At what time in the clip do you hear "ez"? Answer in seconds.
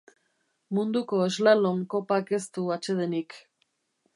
2.39-2.43